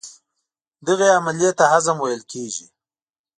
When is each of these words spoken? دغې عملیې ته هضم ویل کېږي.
دغې 0.87 1.07
عملیې 1.17 1.51
ته 1.57 1.65
هضم 1.73 1.97
ویل 1.99 2.21
کېږي. 2.31 2.67